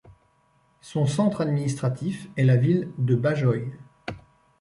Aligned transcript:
Son 0.81 1.05
centre 1.05 1.41
administratif 1.41 2.27
est 2.35 2.43
la 2.43 2.57
ville 2.57 2.91
de 2.97 3.13
Bahjoi. 3.15 3.57